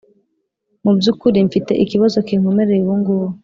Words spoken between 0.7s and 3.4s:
mubyukuri mfite ikibazo kinkomereye ubungubu